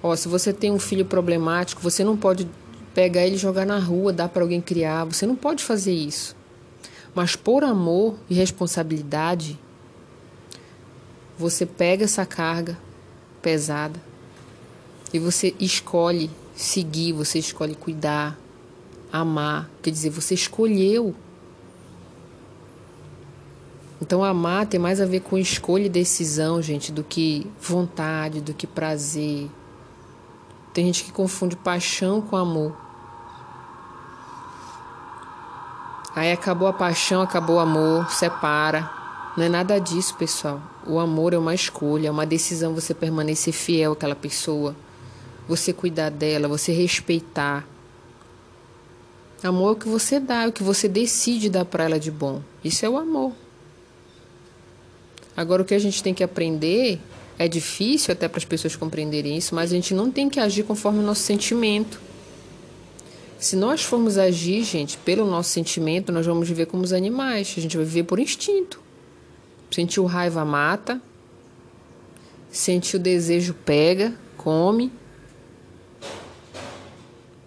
Ó, 0.02 0.14
se 0.16 0.28
você 0.28 0.52
tem 0.52 0.70
um 0.70 0.78
filho 0.78 1.04
problemático, 1.04 1.80
você 1.80 2.02
não 2.02 2.16
pode 2.16 2.48
pegar 2.96 3.26
ele 3.26 3.34
e 3.34 3.38
jogar 3.38 3.66
na 3.66 3.78
rua, 3.78 4.10
dar 4.10 4.30
para 4.30 4.42
alguém 4.42 4.58
criar. 4.58 5.04
Você 5.04 5.26
não 5.26 5.36
pode 5.36 5.62
fazer 5.62 5.92
isso. 5.92 6.34
Mas 7.14 7.36
por 7.36 7.62
amor 7.62 8.14
e 8.26 8.32
responsabilidade, 8.32 9.60
você 11.38 11.66
pega 11.66 12.04
essa 12.04 12.24
carga 12.24 12.78
pesada 13.42 14.00
e 15.12 15.18
você 15.18 15.54
escolhe 15.60 16.30
seguir, 16.54 17.12
você 17.12 17.38
escolhe 17.38 17.74
cuidar, 17.74 18.38
amar. 19.12 19.68
Quer 19.82 19.90
dizer, 19.90 20.08
você 20.08 20.32
escolheu. 20.32 21.14
Então, 24.00 24.24
amar 24.24 24.64
tem 24.64 24.80
mais 24.80 25.02
a 25.02 25.04
ver 25.04 25.20
com 25.20 25.36
escolha 25.36 25.84
e 25.84 25.90
decisão, 25.90 26.62
gente, 26.62 26.90
do 26.90 27.04
que 27.04 27.46
vontade, 27.60 28.40
do 28.40 28.54
que 28.54 28.66
prazer. 28.66 29.50
Tem 30.72 30.86
gente 30.86 31.04
que 31.04 31.12
confunde 31.12 31.56
paixão 31.56 32.22
com 32.22 32.36
amor. 32.36 32.85
Aí 36.16 36.32
acabou 36.32 36.66
a 36.66 36.72
paixão, 36.72 37.20
acabou 37.20 37.56
o 37.56 37.58
amor, 37.58 38.10
separa. 38.10 38.90
Não 39.36 39.44
é 39.44 39.50
nada 39.50 39.78
disso, 39.78 40.16
pessoal. 40.16 40.62
O 40.86 40.98
amor 40.98 41.34
é 41.34 41.38
uma 41.38 41.54
escolha, 41.54 42.08
é 42.08 42.10
uma 42.10 42.24
decisão 42.24 42.72
você 42.72 42.94
permanecer 42.94 43.52
fiel 43.52 43.92
àquela 43.92 44.14
pessoa, 44.14 44.74
você 45.46 45.74
cuidar 45.74 46.08
dela, 46.08 46.48
você 46.48 46.72
respeitar. 46.72 47.68
Amor 49.44 49.68
é 49.68 49.72
o 49.72 49.76
que 49.76 49.88
você 49.88 50.18
dá, 50.18 50.44
é 50.44 50.48
o 50.48 50.52
que 50.52 50.62
você 50.62 50.88
decide 50.88 51.50
dar 51.50 51.66
para 51.66 51.84
ela 51.84 52.00
de 52.00 52.10
bom. 52.10 52.40
Isso 52.64 52.86
é 52.86 52.88
o 52.88 52.96
amor. 52.96 53.32
Agora, 55.36 55.60
o 55.60 55.64
que 55.66 55.74
a 55.74 55.78
gente 55.78 56.02
tem 56.02 56.14
que 56.14 56.24
aprender 56.24 56.98
é 57.38 57.46
difícil 57.46 58.12
até 58.12 58.26
para 58.26 58.38
as 58.38 58.44
pessoas 58.46 58.74
compreenderem 58.74 59.36
isso, 59.36 59.54
mas 59.54 59.70
a 59.70 59.74
gente 59.74 59.92
não 59.92 60.10
tem 60.10 60.30
que 60.30 60.40
agir 60.40 60.62
conforme 60.62 61.00
o 61.00 61.02
nosso 61.02 61.20
sentimento. 61.20 62.00
Se 63.38 63.54
nós 63.54 63.82
formos 63.82 64.16
agir, 64.16 64.64
gente, 64.64 64.96
pelo 64.98 65.26
nosso 65.26 65.50
sentimento, 65.50 66.10
nós 66.10 66.24
vamos 66.24 66.48
viver 66.48 66.66
como 66.66 66.82
os 66.82 66.92
animais. 66.92 67.54
A 67.56 67.60
gente 67.60 67.76
vai 67.76 67.84
viver 67.84 68.04
por 68.04 68.18
instinto. 68.18 68.80
Sentiu 69.70 70.04
raiva, 70.04 70.44
mata. 70.44 71.00
Sentiu 72.50 72.98
desejo, 72.98 73.52
pega, 73.52 74.14
come. 74.36 74.90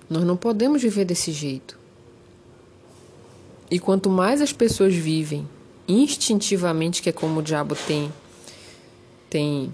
Nós 0.10 0.24
não 0.24 0.38
podemos 0.38 0.82
viver 0.82 1.06
desse 1.06 1.32
jeito. 1.32 1.78
E 3.72 3.80
quanto 3.80 4.10
mais 4.10 4.42
as 4.42 4.52
pessoas 4.52 4.94
vivem 4.94 5.48
instintivamente, 5.88 7.02
que 7.02 7.10
é 7.10 7.12
como 7.12 7.40
o 7.40 7.44
diabo 7.44 7.76
tem, 7.76 8.12
tem 9.30 9.74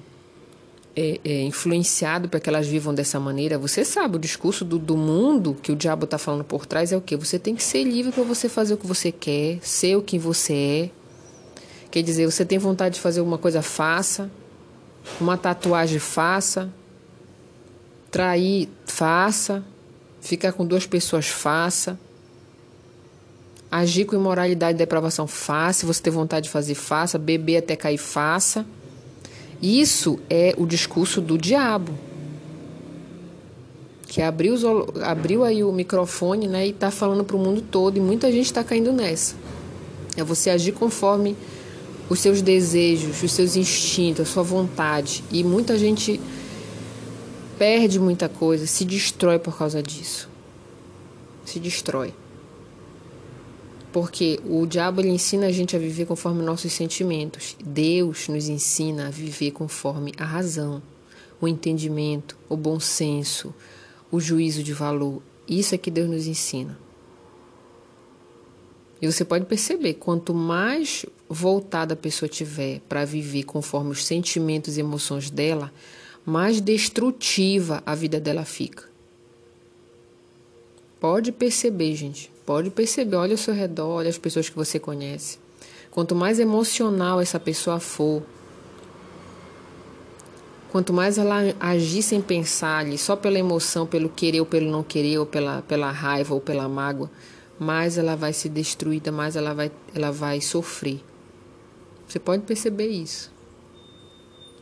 é, 0.96 1.20
é, 1.26 1.42
influenciado 1.44 2.30
para 2.30 2.40
que 2.40 2.50
elas 2.50 2.66
vivam 2.68 2.94
dessa 2.94 3.20
maneira, 3.20 3.58
você 3.58 3.84
sabe, 3.84 4.16
o 4.16 4.20
discurso 4.20 4.64
do, 4.64 4.80
do 4.80 4.96
mundo 4.96 5.56
que 5.62 5.72
o 5.72 5.76
diabo 5.76 6.06
está 6.06 6.18
falando 6.18 6.44
por 6.44 6.66
trás 6.66 6.92
é 6.92 6.98
o 6.98 7.02
que? 7.02 7.18
Você 7.18 7.38
tem 7.38 7.54
que 7.56 7.64
ser 7.64 7.84
livre 7.84 8.12
para 8.14 8.24
você 8.24 8.48
fazer 8.48 8.76
o 8.76 8.78
que 8.78 8.88
você 8.88 9.12
quer, 9.12 9.60
ser 9.62 9.98
o 9.98 10.02
que 10.02 10.18
você 10.18 10.54
é. 10.54 11.06
Quer 11.92 12.02
dizer, 12.02 12.26
você 12.26 12.46
tem 12.46 12.58
vontade 12.58 12.96
de 12.96 13.02
fazer 13.02 13.20
alguma 13.20 13.38
coisa, 13.38 13.62
faça. 13.62 14.32
Uma 15.20 15.38
tatuagem, 15.38 16.00
faça. 16.00 16.70
Trair, 18.10 18.70
faça. 18.86 19.64
Ficar 20.22 20.54
com 20.54 20.66
duas 20.66 20.86
pessoas, 20.86 21.28
faça. 21.28 21.98
Agir 23.72 24.06
com 24.06 24.16
imoralidade 24.16 24.76
e 24.76 24.80
depravação, 24.80 25.28
faça. 25.28 25.80
Se 25.80 25.86
você 25.86 26.02
tem 26.02 26.12
vontade 26.12 26.46
de 26.46 26.50
fazer, 26.50 26.76
faça. 26.76 27.18
Beber 27.18 27.58
até 27.58 27.76
cair, 27.76 27.98
faça. 27.98 28.66
Isso 29.62 30.20
é 30.30 30.54
o 30.58 30.66
discurso 30.66 31.22
do 31.22 31.38
diabo. 31.38 31.94
Que 34.08 34.22
abriu, 34.22 34.56
abriu 35.04 35.44
aí 35.44 35.64
o 35.64 35.72
microfone 35.72 36.48
né, 36.48 36.68
e 36.68 36.70
está 36.70 36.92
falando 36.92 37.24
para 37.24 37.36
o 37.36 37.40
mundo 37.40 37.62
todo, 37.62 37.98
e 37.98 38.00
muita 38.00 38.32
gente 38.32 38.46
está 38.46 38.64
caindo 38.64 38.94
nessa. 38.94 39.36
É 40.16 40.24
você 40.24 40.50
agir 40.50 40.72
conforme 40.72 41.36
os 42.10 42.20
seus 42.20 42.42
desejos, 42.42 43.22
os 43.22 43.32
seus 43.32 43.56
instintos, 43.56 44.22
a 44.22 44.32
sua 44.32 44.44
vontade. 44.44 45.24
E 45.32 45.44
muita 45.44 45.78
gente 45.78 46.20
perde 47.58 48.00
muita 48.00 48.30
coisa, 48.30 48.66
se 48.68 48.86
destrói 48.86 49.40
por 49.40 49.58
causa 49.58 49.82
disso. 49.82 50.30
Se 51.44 51.60
destrói. 51.60 52.14
Porque 53.96 54.42
o 54.44 54.66
diabo 54.66 55.00
ele 55.00 55.08
ensina 55.08 55.46
a 55.48 55.52
gente 55.54 55.74
a 55.74 55.80
viver 55.80 56.06
conforme 56.06 56.44
nossos 56.44 56.74
sentimentos. 56.74 57.56
Deus 57.66 58.28
nos 58.28 58.50
ensina 58.50 59.08
a 59.08 59.10
viver 59.10 59.52
conforme 59.52 60.12
a 60.18 60.26
razão, 60.26 60.84
o 61.40 61.48
entendimento, 61.48 62.38
o 62.50 62.58
bom 62.58 62.78
senso, 62.78 63.56
o 64.12 64.20
juízo 64.20 64.62
de 64.62 64.74
valor. 64.74 65.22
Isso 65.48 65.74
é 65.74 65.78
que 65.78 65.90
Deus 65.90 66.10
nos 66.10 66.28
ensina. 66.28 66.78
E 69.02 69.10
você 69.10 69.24
pode 69.24 69.46
perceber, 69.46 69.94
quanto 69.94 70.34
mais 70.34 71.06
voltada 71.30 71.94
a 71.94 71.98
pessoa 71.98 72.28
tiver 72.28 72.82
para 72.90 73.06
viver 73.06 73.44
conforme 73.44 73.92
os 73.92 74.04
sentimentos 74.04 74.76
e 74.76 74.82
emoções 74.82 75.30
dela, 75.30 75.72
mais 76.26 76.60
destrutiva 76.60 77.82
a 77.86 77.96
vida 77.96 78.20
dela 78.20 78.44
fica. 78.44 78.90
Pode 81.00 81.32
perceber, 81.32 81.96
gente. 81.96 82.35
Pode 82.46 82.70
perceber, 82.70 83.16
olha 83.16 83.34
ao 83.34 83.38
seu 83.38 83.54
redor, 83.54 83.88
olha 83.88 84.10
as 84.10 84.20
pessoas 84.20 84.48
que 84.48 84.56
você 84.56 84.78
conhece. 84.78 85.40
Quanto 85.90 86.14
mais 86.14 86.40
emocional 86.40 87.20
essa 87.20 87.40
pessoa 87.40 87.80
for, 87.80 88.22
quanto 90.72 90.94
mais 90.94 91.18
ela 91.18 91.38
agir 91.60 92.04
sem 92.04 92.22
pensar 92.22 92.80
ali, 92.80 93.00
só 93.00 93.16
pela 93.16 93.40
emoção, 93.40 93.88
pelo 93.88 94.10
querer 94.10 94.42
ou 94.42 94.46
pelo 94.46 94.70
não 94.70 94.84
querer, 94.84 95.18
ou 95.18 95.26
pela, 95.26 95.64
pela 95.64 95.90
raiva 95.90 96.36
ou 96.36 96.42
pela 96.42 96.70
mágoa, 96.70 97.10
mais 97.58 97.98
ela 97.98 98.16
vai 98.16 98.32
ser 98.32 98.50
destruída, 98.50 99.12
mais 99.12 99.36
ela 99.36 99.54
vai, 99.56 99.72
ela 99.96 100.12
vai 100.12 100.40
sofrer. 100.40 101.04
Você 102.08 102.20
pode 102.20 102.44
perceber 102.44 102.88
isso. 102.88 103.32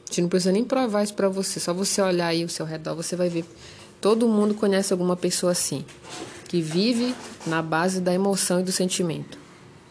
A 0.06 0.13
gente 0.13 0.22
não 0.22 0.30
precisa 0.30 0.54
nem 0.54 0.63
provar 0.63 1.04
isso 1.04 1.15
para 1.15 1.28
você, 1.28 1.60
só 1.60 1.74
você 1.74 2.02
olhar 2.02 2.28
aí 2.28 2.43
ao 2.43 2.50
seu 2.50 2.65
redor, 2.65 2.96
você 2.96 3.17
vai 3.17 3.28
ver. 3.28 3.43
Todo 4.00 4.26
mundo 4.28 4.54
conhece 4.54 4.93
alguma 4.93 5.17
pessoa 5.17 5.52
assim 5.52 5.84
que 6.54 6.62
vive 6.62 7.16
na 7.48 7.63
base 7.63 8.00
da 8.00 8.13
emoção 8.13 8.60
e 8.60 8.63
do 8.63 8.72
sentimento. 8.72 9.39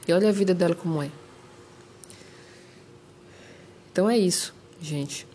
E 0.06 0.12
olha 0.12 0.28
a 0.28 0.32
vida 0.32 0.54
dela 0.54 0.76
como 0.76 1.02
é. 1.02 1.10
Então 3.90 4.08
é 4.08 4.16
isso, 4.16 4.54
gente. 4.80 5.26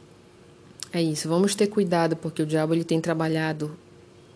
É 0.94 1.02
isso. 1.02 1.28
Vamos 1.28 1.54
ter 1.54 1.68
cuidado 1.68 2.16
porque 2.16 2.42
o 2.42 2.46
diabo 2.46 2.74
ele 2.74 2.86
tem 2.86 3.02
trabalhado 3.02 3.78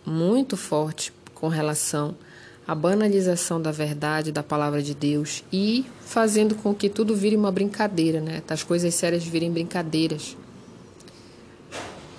muito 0.04 0.54
forte 0.54 1.10
com 1.34 1.48
relação 1.48 2.14
à 2.68 2.74
banalização 2.74 3.58
da 3.58 3.72
verdade, 3.72 4.30
da 4.30 4.42
palavra 4.42 4.82
de 4.82 4.94
Deus 4.94 5.42
e 5.50 5.86
fazendo 6.02 6.54
com 6.56 6.74
que 6.74 6.90
tudo 6.90 7.16
vire 7.16 7.36
uma 7.36 7.50
brincadeira, 7.50 8.20
né? 8.20 8.42
As 8.46 8.62
coisas 8.62 8.94
sérias 8.94 9.24
virem 9.24 9.50
brincadeiras. 9.50 10.36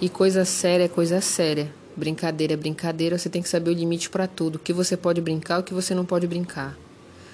E 0.02 0.10
coisa 0.10 0.44
séria 0.44 0.86
é 0.86 0.90
coisa 0.90 1.22
séria. 1.22 1.83
Brincadeira 1.96 2.54
é 2.54 2.58
brincadeira, 2.58 3.18
você 3.18 3.30
tem 3.30 3.42
que 3.42 3.50
saber 3.50 3.70
o 3.70 3.74
limite 3.74 4.10
para 4.10 4.28
tudo. 4.28 4.56
O 4.56 4.60
que 4.60 4.74
você 4.74 4.98
pode 4.98 5.22
brincar, 5.22 5.60
o 5.60 5.64
que 5.64 5.74
você 5.74 5.94
não 5.94 6.06
pode 6.06 6.26
brincar. 6.26 6.78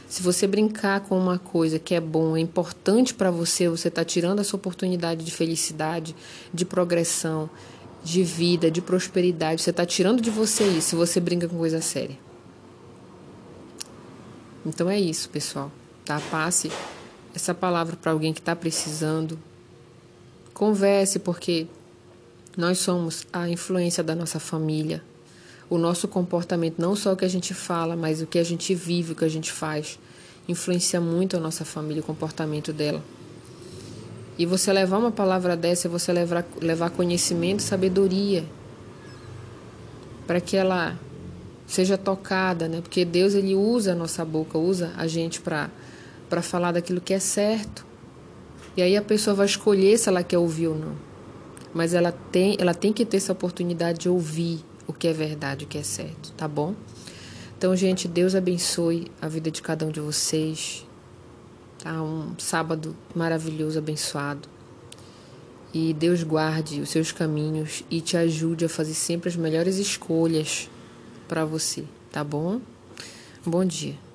Se 0.10 0.24
você 0.24 0.48
brincar 0.48 1.02
com 1.02 1.18
uma 1.18 1.38
coisa 1.38 1.78
que 1.78 1.94
é 1.94 2.02
bom, 2.02 2.36
é 2.36 2.40
importante 2.40 3.14
para 3.14 3.30
você, 3.30 3.70
você 3.70 3.90
está 3.90 4.04
tirando 4.04 4.40
essa 4.40 4.56
oportunidade 4.56 5.24
de 5.24 5.32
felicidade, 5.32 6.16
de 6.54 6.66
progressão, 6.66 7.50
de 8.04 8.24
vida, 8.24 8.72
de 8.72 8.82
prosperidade. 8.82 9.62
Você 9.62 9.70
está 9.70 9.86
tirando 9.86 10.20
de 10.20 10.30
você 10.30 10.64
isso 10.64 10.90
se 10.90 10.96
você 10.96 11.20
brinca 11.20 11.48
com 11.48 11.58
coisa 11.58 11.80
séria. 11.80 12.18
Então 14.66 14.90
é 14.90 15.00
isso, 15.00 15.30
pessoal. 15.30 15.72
Tá? 16.04 16.20
Passe 16.32 16.72
essa 17.36 17.54
palavra 17.54 17.96
para 17.96 18.12
alguém 18.12 18.34
que 18.34 18.40
está 18.40 18.56
precisando. 18.56 19.38
Converse, 20.54 21.20
porque 21.20 21.68
nós 22.60 22.80
somos 22.80 23.26
a 23.32 23.48
influência 23.48 24.04
da 24.04 24.14
nossa 24.14 24.38
família. 24.38 25.02
O 25.70 25.78
nosso 25.78 26.10
comportamento, 26.10 26.78
não 26.78 26.94
só 26.94 27.14
o 27.14 27.16
que 27.16 27.24
a 27.24 27.30
gente 27.30 27.54
fala, 27.54 27.96
mas 27.96 28.22
o 28.22 28.28
que 28.28 28.38
a 28.38 28.44
gente 28.44 28.76
vive, 28.76 29.14
o 29.14 29.16
que 29.16 29.24
a 29.24 29.30
gente 29.30 29.50
faz, 29.50 29.98
influencia 30.46 31.00
muito 31.00 31.38
a 31.38 31.40
nossa 31.40 31.64
família, 31.64 32.04
o 32.04 32.06
comportamento 32.06 32.74
dela. 32.74 33.02
E 34.38 34.46
você 34.46 34.74
levar 34.74 34.98
uma 34.98 35.10
palavra 35.10 35.56
dessa 35.56 35.88
você 35.88 36.12
levar, 36.12 36.46
levar 36.60 36.90
conhecimento 36.90 37.64
sabedoria 37.64 38.44
para 40.28 40.42
que 40.42 40.58
ela 40.58 41.00
seja 41.66 41.98
tocada, 41.98 42.68
né? 42.68 42.82
Porque 42.82 43.06
Deus 43.06 43.36
ele 43.36 43.56
usa 43.56 43.94
a 43.94 43.96
nossa 43.96 44.26
boca, 44.26 44.58
usa 44.58 44.92
a 44.98 45.08
gente 45.08 45.40
para 45.40 45.70
para 46.30 46.42
falar 46.42 46.74
daquilo 46.74 47.00
que 47.00 47.14
é 47.14 47.20
certo. 47.20 47.86
E 48.76 48.82
aí 48.82 48.98
a 48.98 49.02
pessoa 49.02 49.34
vai 49.34 49.46
escolher 49.46 49.98
se 49.98 50.10
ela 50.10 50.24
quer 50.24 50.38
ouvir 50.38 50.68
ou 50.68 50.76
não 50.76 51.09
mas 51.74 51.94
ela 51.94 52.12
tem, 52.12 52.58
ela 52.60 52.74
tem 52.74 52.92
que 52.92 53.06
ter 53.06 53.18
essa 53.18 53.32
oportunidade 53.32 54.00
de 54.00 54.10
ouvir 54.10 54.64
o 54.88 54.94
que 54.94 55.08
é 55.08 55.14
verdade, 55.14 55.66
o 55.66 55.68
que 55.68 55.78
é 55.78 55.84
certo, 55.84 56.32
tá 56.34 56.48
bom? 56.48 56.76
Então, 57.58 57.76
gente, 57.76 58.08
Deus 58.08 58.36
abençoe 58.36 59.12
a 59.22 59.28
vida 59.28 59.52
de 59.52 59.62
cada 59.62 59.86
um 59.86 59.92
de 59.92 60.00
vocês. 60.00 60.88
Tá? 61.78 62.02
Um 62.02 62.34
sábado 62.38 62.96
maravilhoso, 63.14 63.78
abençoado. 63.78 64.48
E 65.74 65.94
Deus 65.94 66.24
guarde 66.24 66.80
os 66.82 66.90
seus 66.90 67.12
caminhos 67.12 67.84
e 67.92 68.02
te 68.02 68.18
ajude 68.18 68.66
a 68.66 68.70
fazer 68.70 68.94
sempre 68.94 69.30
as 69.30 69.36
melhores 69.36 69.78
escolhas 69.78 70.70
para 71.28 71.46
você, 71.46 71.84
tá 72.12 72.24
bom? 72.24 72.60
Bom 73.46 73.64
dia. 73.64 74.09